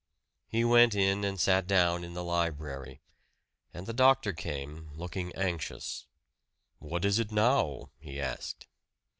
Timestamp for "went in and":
0.65-1.39